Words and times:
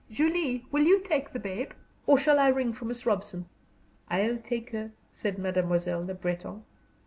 Julie, 0.09 0.65
will 0.71 0.81
you 0.81 0.99
take 1.01 1.31
the 1.31 1.37
babe, 1.37 1.73
or 2.07 2.17
shall 2.17 2.39
I 2.39 2.47
ring 2.47 2.73
for 2.73 2.85
Mrs. 2.85 3.05
Robson?" 3.05 3.45
"I'll 4.09 4.37
take 4.39 4.71
her," 4.71 4.89
said 5.13 5.37
Mademoiselle 5.37 6.03
Le 6.03 6.15
Breton. 6.15 6.63